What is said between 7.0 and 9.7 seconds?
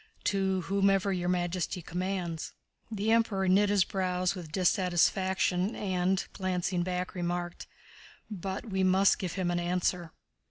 remarked: "But we must give him an